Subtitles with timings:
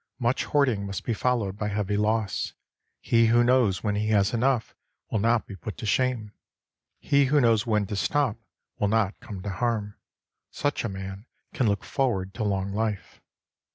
[0.17, 2.53] Much hoarding must be followed by heavy loss.
[3.01, 4.73] He who knows when he has enough
[5.11, 6.31] will not be put to shame.
[6.99, 8.37] He who knows when to stop
[8.79, 9.93] will not come to harm.
[10.49, 13.21] Such a man can look forward to long life.